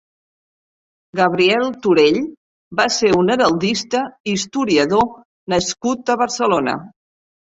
[1.19, 2.17] Gabriel Turell
[2.79, 5.05] va ser un heraldista i historiador
[5.55, 6.77] nascut a Barcelona.